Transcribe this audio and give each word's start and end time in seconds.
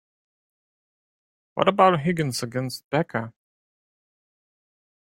What 1.53 1.67
about 1.67 1.99
Higgins 1.99 2.41
against 2.41 2.89
Becca? 2.89 3.33